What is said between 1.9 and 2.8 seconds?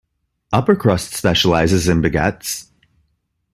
baguettes.